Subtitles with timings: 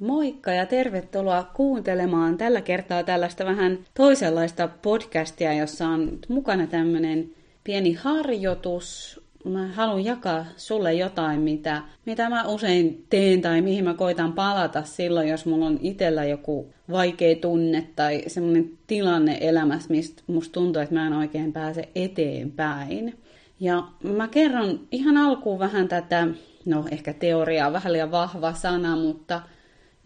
[0.00, 7.30] Moikka ja tervetuloa kuuntelemaan tällä kertaa tällaista vähän toisenlaista podcastia, jossa on mukana tämmöinen
[7.64, 9.20] pieni harjoitus.
[9.44, 14.82] Mä haluan jakaa sulle jotain, mitä, mitä mä usein teen tai mihin mä koitan palata
[14.82, 20.82] silloin, jos mulla on itsellä joku vaikea tunne tai semmoinen tilanne elämässä, mistä musta tuntuu,
[20.82, 23.18] että mä en oikein pääse eteenpäin.
[23.60, 26.26] Ja mä kerron ihan alkuun vähän tätä,
[26.64, 29.40] no ehkä teoriaa, vähän liian vahva sana, mutta–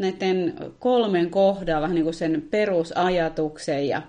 [0.01, 1.31] näiden kolmen
[1.81, 4.03] vähän niin kuin sen perusajatuksen ja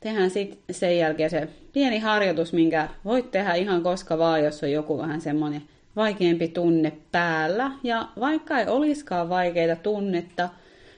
[0.00, 4.72] tehdään sitten sen jälkeen se pieni harjoitus, minkä voit tehdä ihan koska vaan, jos on
[4.72, 5.62] joku vähän semmoinen
[5.96, 7.70] vaikeampi tunne päällä.
[7.82, 10.48] Ja vaikka ei olisikaan vaikeita tunnetta,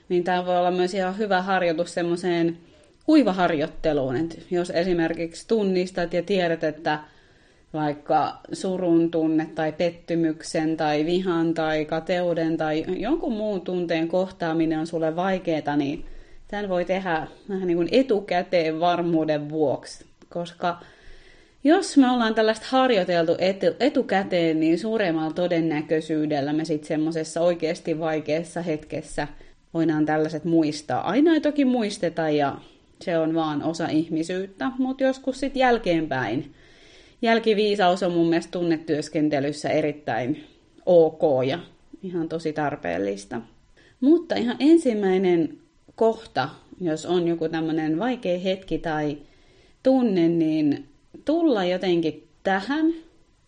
[0.09, 2.59] niin tämä voi olla myös ihan hyvä harjoitus semmoiseen
[3.05, 4.17] kuivaharjoitteluun.
[4.17, 6.99] että jos esimerkiksi tunnistat ja tiedät, että
[7.77, 14.87] vaikka surun tunne tai pettymyksen tai vihan tai kateuden tai jonkun muun tunteen kohtaaminen on
[14.87, 16.05] sulle vaikeaa, niin
[16.49, 20.81] tämän voi tehdä vähän niin kuin etukäteen varmuuden vuoksi, koska
[21.65, 23.37] jos me ollaan tällaista harjoiteltu
[23.81, 29.29] etukäteen, niin suuremmalla todennäköisyydellä me sitten semmoisessa oikeasti vaikeassa hetkessä
[29.75, 31.01] voidaan tällaiset muistaa.
[31.01, 32.57] Aina ei toki muisteta ja
[33.01, 36.55] se on vaan osa ihmisyyttä, mutta joskus sitten jälkeenpäin
[37.23, 40.45] jälkiviisaus on mun mielestä tunnetyöskentelyssä erittäin
[40.87, 41.59] ok ja
[42.03, 43.41] ihan tosi tarpeellista.
[44.01, 45.59] Mutta ihan ensimmäinen
[45.95, 46.49] kohta,
[46.81, 49.19] jos on joku tämmöinen vaikea hetki tai
[49.83, 50.89] tunne, niin
[51.25, 52.93] tulla jotenkin tähän,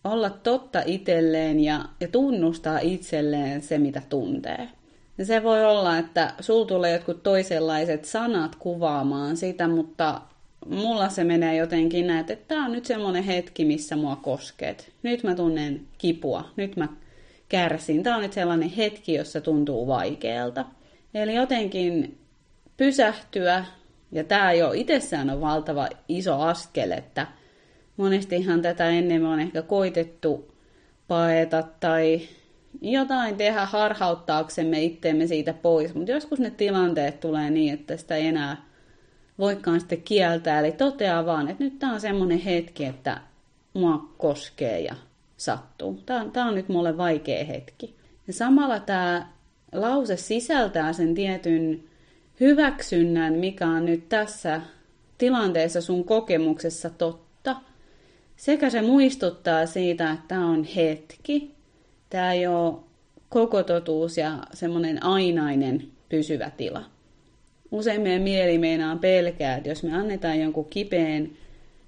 [0.03, 4.69] olla totta itselleen ja, ja tunnustaa itselleen se, mitä tuntee.
[5.17, 10.21] Ja se voi olla, että sul tulee jotkut toisenlaiset sanat kuvaamaan sitä, mutta
[10.65, 14.91] mulla se menee jotenkin näin, että tämä on nyt semmoinen hetki, missä mua kosket.
[15.03, 16.87] Nyt mä tunnen kipua, nyt mä
[17.49, 18.03] kärsin.
[18.03, 20.65] Tämä on nyt sellainen hetki, jossa tuntuu vaikealta.
[21.13, 22.17] Eli jotenkin
[22.77, 23.65] pysähtyä,
[24.11, 27.27] ja tämä jo itsessään on valtava iso askel, että
[27.97, 30.51] monestihan tätä ennen on ehkä koitettu
[31.07, 32.21] paeta tai
[32.81, 38.27] jotain tehdä harhauttaaksemme itteemme siitä pois, mutta joskus ne tilanteet tulee niin, että sitä ei
[38.27, 38.68] enää
[39.39, 40.59] voikaan sitten kieltää.
[40.59, 43.21] Eli toteaa vaan, että nyt tämä on semmoinen hetki, että
[43.73, 44.95] mua koskee ja
[45.37, 46.01] sattuu.
[46.05, 47.95] Tämä on, tämä on nyt mulle vaikea hetki.
[48.27, 49.27] Ja samalla tämä
[49.71, 51.83] lause sisältää sen tietyn
[52.39, 54.61] hyväksynnän, mikä on nyt tässä
[55.17, 57.55] tilanteessa sun kokemuksessa totta.
[58.37, 61.55] Sekä se muistuttaa siitä, että tämä on hetki.
[62.09, 62.75] Tämä ei ole
[63.29, 66.98] koko totuus ja semmoinen ainainen pysyvä tila
[67.71, 71.31] usein meidän mieli meinaa pelkää, että jos me annetaan jonkun kipeen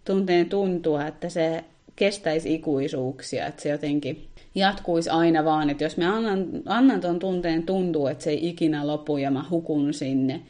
[0.06, 1.64] tunteen tuntua, että se
[1.96, 7.64] kestäisi ikuisuuksia, että se jotenkin jatkuisi aina vaan, että jos me annan, annan tuon tunteen
[7.64, 10.42] tuntua, että se ei ikinä lopu ja mä hukun sinne,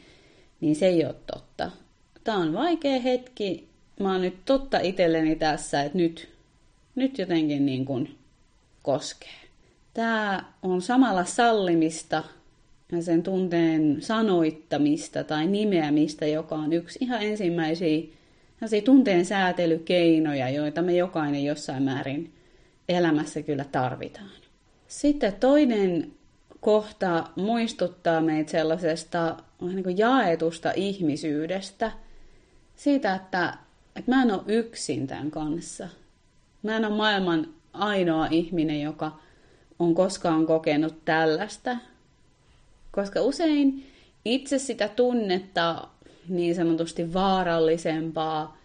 [0.60, 1.70] niin se ei ole totta.
[2.24, 3.68] Tämä on vaikea hetki,
[4.00, 6.28] mä oon nyt totta itselleni tässä, että nyt,
[6.94, 8.18] nyt jotenkin niin kuin
[8.82, 9.28] koskee.
[9.94, 12.24] Tämä on samalla sallimista
[13.00, 18.02] sen tunteen sanoittamista tai nimeämistä, joka on yksi ihan ensimmäisiä
[18.84, 22.32] tunteen säätelykeinoja, joita me jokainen jossain määrin
[22.88, 24.30] elämässä kyllä tarvitaan.
[24.88, 26.12] Sitten toinen
[26.60, 31.92] kohta muistuttaa meitä sellaisesta niin kuin jaetusta ihmisyydestä,
[32.76, 33.56] siitä, että,
[33.96, 35.88] että mä en ole yksin tämän kanssa.
[36.62, 39.12] Mä en ole maailman ainoa ihminen, joka
[39.78, 41.76] on koskaan kokenut tällaista
[42.92, 43.86] koska usein
[44.24, 45.88] itse sitä tunnetta
[46.28, 48.56] niin sanotusti vaarallisempaa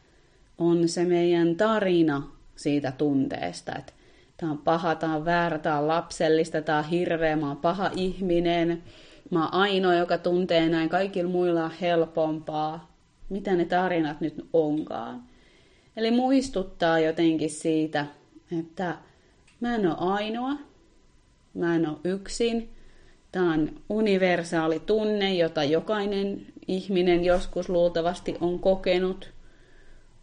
[0.58, 2.24] on se meidän tarina
[2.56, 3.94] siitä tunteesta, että
[4.38, 7.92] tämä on paha, tämä on väärä, tämä on lapsellista, tämä on hirveä, mä oon paha
[7.96, 8.84] ihminen,
[9.30, 12.92] mä oon ainoa, joka tuntee näin, kaikilla muilla on helpompaa.
[13.30, 15.24] Mitä ne tarinat nyt onkaan?
[15.98, 18.06] Eli muistuttaa jotenkin siitä,
[18.60, 18.96] että
[19.60, 20.54] mä en ole ainoa,
[21.54, 22.70] mä en ole yksin,
[23.38, 29.32] Tämä on universaali tunne, jota jokainen ihminen joskus luultavasti on kokenut.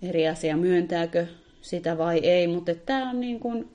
[0.02, 1.26] Eri asia myöntääkö
[1.60, 3.68] sitä vai ei, mutta tämä on, niin kuin,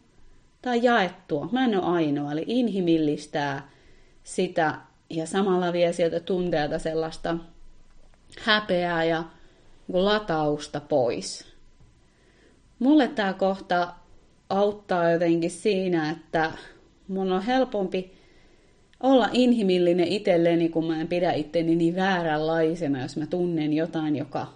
[0.61, 1.49] tämä on jaettua.
[1.51, 3.69] Mä en ole ainoa, eli inhimillistää
[4.23, 4.75] sitä
[5.09, 7.37] ja samalla vie sieltä tunteelta sellaista
[8.39, 9.23] häpeää ja
[9.87, 11.45] niin latausta pois.
[12.79, 13.93] Mulle tämä kohta
[14.49, 16.51] auttaa jotenkin siinä, että
[17.07, 18.18] mun on helpompi
[19.03, 24.47] olla inhimillinen itselleni, kun mä en pidä itteni niin vääränlaisena, jos mä tunnen jotain, joka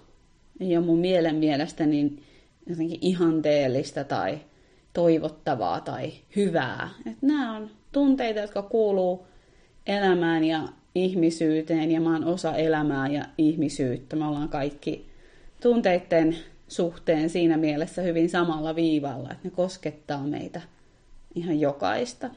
[0.59, 2.23] ei ole mun mielen mielestä niin
[2.69, 4.39] jotenkin ihanteellista tai
[4.93, 6.89] toivottavaa tai hyvää.
[7.05, 9.27] Et nämä on tunteita, jotka kuuluu
[9.87, 14.15] elämään ja ihmisyyteen ja mä oon osa elämää ja ihmisyyttä.
[14.15, 15.09] Me ollaan kaikki
[15.61, 16.35] tunteiden
[16.67, 20.61] suhteen siinä mielessä hyvin samalla viivalla, että ne koskettaa meitä
[21.35, 22.29] ihan jokaista.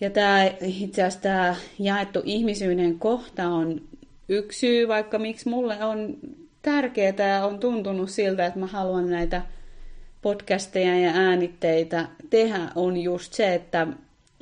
[0.00, 3.80] Ja tämä, itse asiassa tämä jaettu ihmisyyden kohta on
[4.28, 6.16] yksi syy, vaikka miksi mulle on
[6.62, 9.42] tärkeää on tuntunut siltä, että mä haluan näitä
[10.22, 13.86] podcasteja ja äänitteitä tehdä, on just se, että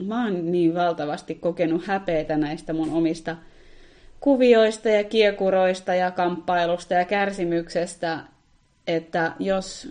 [0.06, 3.36] mä oon niin valtavasti kokenut häpeitä näistä mun omista
[4.20, 8.18] kuvioista ja kiekuroista ja kamppailusta ja kärsimyksestä,
[8.86, 9.88] että jos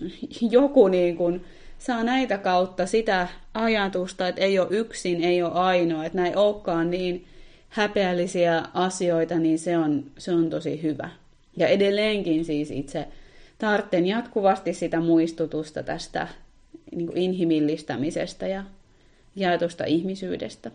[0.51, 1.45] joku niin kuin
[1.81, 6.91] saa näitä kautta sitä ajatusta, että ei ole yksin, ei ole ainoa, että näin olekaan
[6.91, 7.25] niin
[7.69, 11.09] häpeällisiä asioita, niin se on, se on tosi hyvä.
[11.57, 13.07] Ja edelleenkin siis itse
[13.57, 16.27] tartten jatkuvasti sitä muistutusta tästä
[16.95, 18.63] niin kuin inhimillistämisestä ja
[19.35, 20.71] jaetusta ihmisyydestä.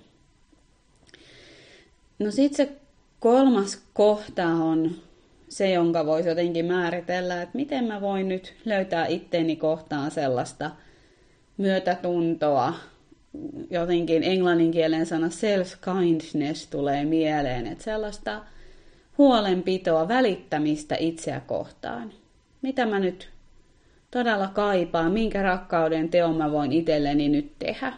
[2.18, 2.72] No sitten se
[3.20, 4.90] kolmas kohta on
[5.48, 10.70] se, jonka voisi jotenkin määritellä, että miten mä voin nyt löytää itteeni kohtaan sellaista
[11.56, 12.74] myötätuntoa.
[13.70, 18.42] Jotenkin englanninkielen sana self-kindness tulee mieleen, että sellaista
[19.18, 22.12] huolenpitoa, välittämistä itseä kohtaan.
[22.62, 23.28] Mitä mä nyt
[24.10, 27.92] todella kaipaan, minkä rakkauden teon mä voin itselleni nyt tehdä.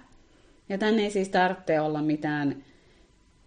[0.69, 2.65] Ja tänne ei siis tarvitse olla mitään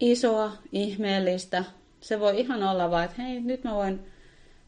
[0.00, 1.64] isoa, ihmeellistä.
[2.00, 4.00] Se voi ihan olla vaan, että hei, nyt mä voin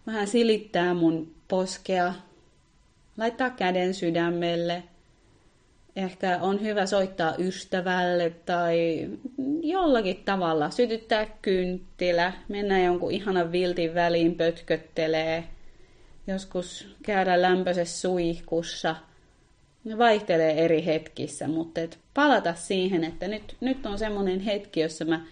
[0.07, 2.15] vähän silittää mun poskea,
[3.17, 4.83] laittaa käden sydämelle.
[5.97, 9.09] Ehkä on hyvä soittaa ystävälle tai
[9.63, 15.45] jollakin tavalla sytyttää kynttilä, mennä jonkun ihanan viltin väliin pötköttelee,
[16.27, 18.97] joskus käydä lämpöisessä suihkussa–
[19.85, 25.05] ne vaihtelee eri hetkissä, mutta et palata siihen, että nyt, nyt on semmoinen hetki, jossa
[25.05, 25.27] mä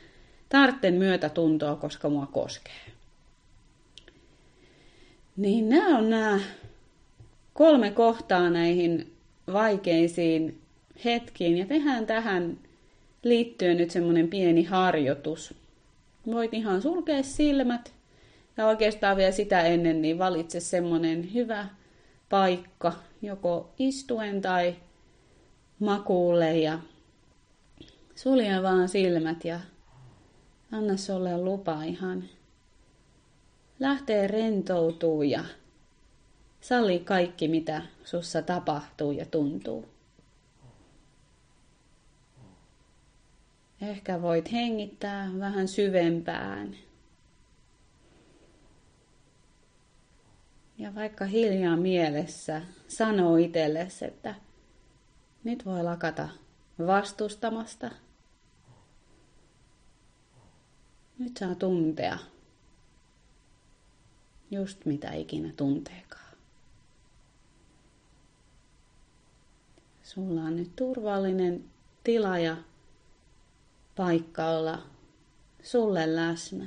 [0.49, 2.93] tartten myötätuntoa, koska mua koskee.
[5.37, 6.41] Niin nämä on nämä
[7.53, 9.13] kolme kohtaa näihin
[9.53, 10.61] vaikeisiin
[11.05, 11.59] hetkiin.
[11.59, 12.59] Ja tehdään tähän
[13.23, 15.55] liittyen nyt semmoinen pieni harjoitus.
[16.27, 17.95] Voit ihan sulkea silmät.
[18.57, 21.67] Ja oikeastaan vielä sitä ennen niin valitse semmoinen hyvä
[22.29, 22.93] paikka,
[23.23, 24.77] joko istuen tai
[25.79, 26.59] makuulle.
[26.59, 26.79] Ja
[28.15, 29.61] sulje vaan silmät ja
[30.73, 32.25] anna sulle lupa ihan
[33.81, 35.45] lähtee rentoutuu ja
[36.63, 39.89] salli kaikki, mitä sussa tapahtuu ja tuntuu.
[43.81, 46.77] Ehkä voit hengittää vähän syvempään.
[50.79, 54.35] Ja vaikka hiljaa mielessä sanoo itsellesi, että
[55.45, 56.29] nyt voi lakata
[56.87, 57.91] vastustamasta.
[61.19, 62.19] Nyt saa tuntea
[64.51, 66.22] just mitä ikinä tunteekaan.
[70.15, 71.65] Sulla on nyt turvallinen
[72.05, 72.57] tila ja
[73.97, 74.83] paikka olla
[75.63, 76.67] sulle läsnä.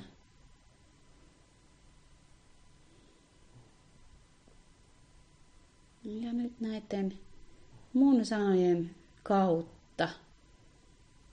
[6.03, 7.19] Ja nyt näiden
[7.93, 10.09] mun sanojen kautta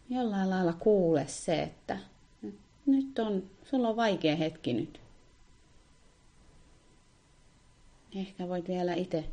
[0.09, 1.99] jollain lailla kuule se, että
[2.87, 5.01] nyt on, sulla on vaikea hetki nyt.
[8.15, 9.25] Ehkä voit vielä itse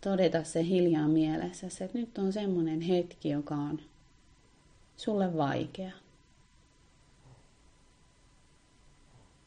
[0.00, 3.80] todeta se hiljaa mielessä, että nyt on semmoinen hetki, joka on
[4.96, 5.92] sulle vaikea.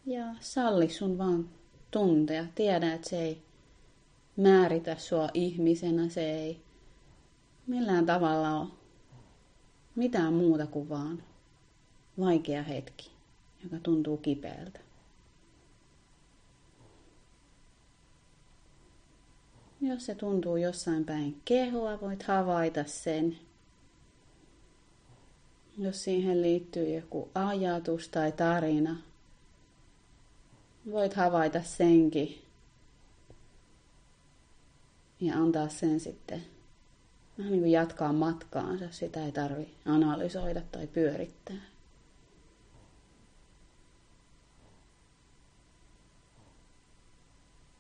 [0.06, 1.50] Ja salli sun vaan
[1.92, 2.46] tuntea.
[2.56, 3.42] Tiedä, että se ei
[4.38, 6.10] määritä sua ihmisenä.
[6.10, 6.62] Se ei
[7.68, 8.68] millään tavalla ole
[9.96, 11.24] mitään muuta kuin vaan
[12.20, 13.12] vaikea hetki,
[13.64, 14.80] joka tuntuu kipeältä.
[19.84, 23.38] Jos se tuntuu jossain päin kehoa, voit havaita sen.
[25.78, 28.96] Jos siihen liittyy joku ajatus tai tarina,
[30.92, 32.42] voit havaita senkin
[35.22, 36.44] ja antaa sen sitten
[37.38, 38.86] vähän niin kuin jatkaa matkaansa.
[38.92, 41.73] Sitä ei tarvi analysoida tai pyörittää.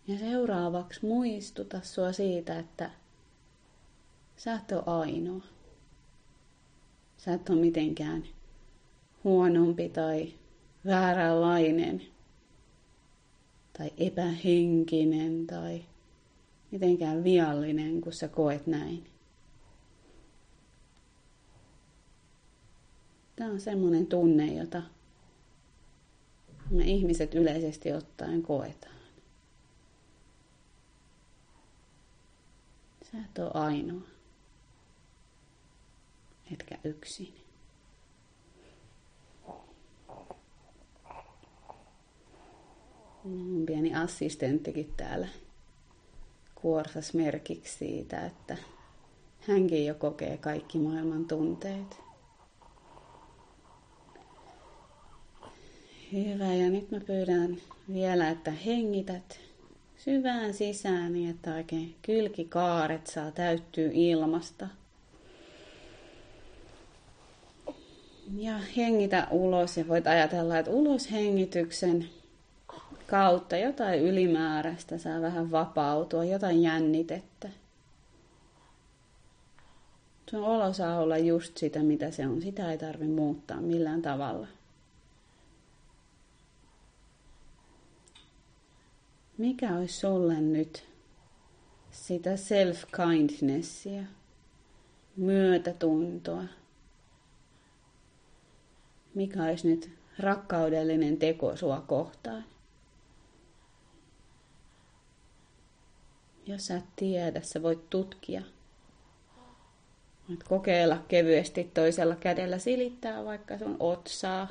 [0.07, 2.91] Ja seuraavaksi muistuta sua siitä, että
[4.37, 5.43] sä et ole ainoa.
[7.17, 8.23] Sä et ole mitenkään
[9.23, 10.33] huonompi tai
[10.85, 12.01] vääränlainen
[13.77, 15.85] tai epähenkinen tai
[16.71, 19.05] mitenkään viallinen, kun sä koet näin.
[23.35, 24.81] Tämä on semmoinen tunne, jota
[26.69, 28.92] me ihmiset yleisesti ottaen koetaan.
[33.39, 34.01] Ole ainoa,
[36.53, 37.33] etkä yksin.
[43.23, 45.27] Mun pieni assistenttikin täällä
[46.55, 48.57] kuorsas merkiksi siitä, että
[49.47, 52.01] hänkin jo kokee kaikki maailman tunteet.
[56.13, 57.57] Hyvä, ja nyt mä pyydän
[57.93, 59.39] vielä, että hengität
[60.03, 64.67] syvään sisään niin, että oikein kylkikaaret saa täyttyä ilmasta.
[68.37, 72.09] Ja hengitä ulos ja voit ajatella, että uloshengityksen
[73.07, 77.49] kautta jotain ylimääräistä saa vähän vapautua, jotain jännitettä.
[80.29, 82.41] Sun olo saa olla just sitä, mitä se on.
[82.41, 84.47] Sitä ei tarvi muuttaa millään tavalla.
[89.43, 90.87] Mikä olisi sulle nyt
[91.91, 94.03] sitä self-kindnessia,
[95.17, 96.43] myötätuntoa?
[99.15, 102.45] Mikä olisi nyt rakkaudellinen teko sua kohtaan?
[106.45, 108.41] Jos sä et tiedä, sä voit tutkia.
[110.29, 114.47] Voit kokeilla kevyesti toisella kädellä silittää vaikka sun otsaa.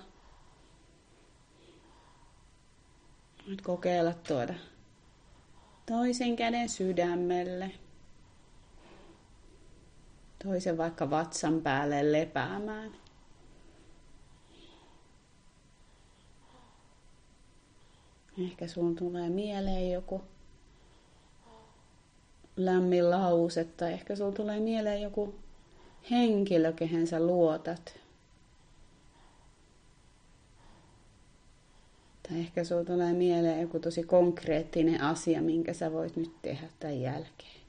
[3.48, 4.54] Voit kokeilla tuoda
[5.86, 7.70] toisen käden sydämelle.
[10.44, 12.92] Toisen vaikka vatsan päälle lepäämään.
[18.38, 20.22] Ehkä sun tulee mieleen joku
[22.56, 25.34] lämmin lause tai ehkä sulla tulee mieleen joku
[26.10, 28.01] henkilö, kehen sä luotat.
[32.28, 37.00] Tai ehkä sulla tulee mieleen joku tosi konkreettinen asia, minkä sä voit nyt tehdä tämän
[37.00, 37.62] jälkeen.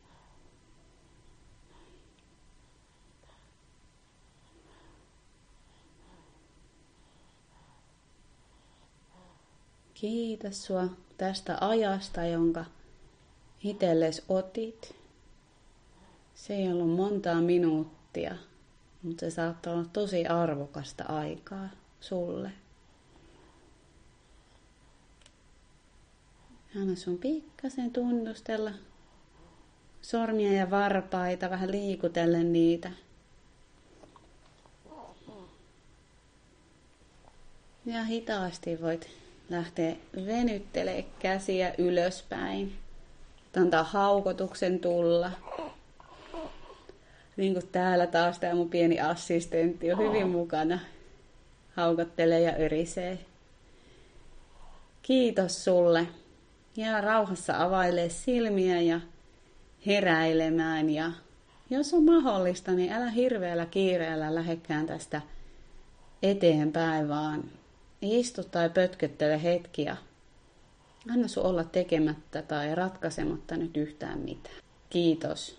[9.93, 12.65] Kiitos sua tästä ajasta, jonka
[13.63, 14.95] itsellesi otit.
[16.36, 18.36] Se ei ollut montaa minuuttia,
[19.03, 21.69] mutta se saattaa olla tosi arvokasta aikaa
[22.01, 22.51] sulle.
[26.82, 28.72] Anna sun pikkasen tunnustella
[30.01, 32.92] sormia ja varpaita, vähän liikutellen niitä.
[37.86, 39.10] Ja hitaasti voit
[39.50, 42.74] lähteä venyttelemään käsiä ylöspäin
[43.58, 45.32] antaa haukotuksen tulla.
[47.38, 50.80] Niin kuin täällä taas tämä mun pieni assistentti on hyvin mukana.
[51.75, 53.20] Haukottelee ja örisee.
[55.01, 56.08] Kiitos sulle.
[56.77, 59.00] Ja rauhassa availee silmiä ja
[59.86, 60.89] heräilemään.
[60.89, 61.12] Ja
[61.70, 65.22] jos on mahdollista, niin älä hirveällä kiireellä lähekkään tästä
[66.24, 67.44] eteenpäin, vaan
[68.01, 69.98] istu tai pötköttele hetkiä
[71.12, 74.56] Anna sun olla tekemättä tai ratkaisematta nyt yhtään mitään.
[74.89, 75.51] Kiitos.